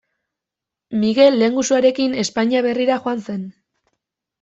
Migel 1.03 1.39
lehengusuarekin 1.43 2.19
Espainia 2.25 2.67
Berrira 2.71 3.03
joan 3.07 3.27
zen. 3.29 3.51